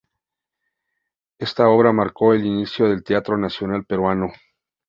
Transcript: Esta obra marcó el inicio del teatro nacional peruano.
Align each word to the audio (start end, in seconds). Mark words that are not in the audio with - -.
Esta 1.37 1.69
obra 1.69 1.91
marcó 1.93 2.33
el 2.33 2.43
inicio 2.43 2.87
del 2.87 3.03
teatro 3.03 3.37
nacional 3.37 3.85
peruano. 3.85 4.31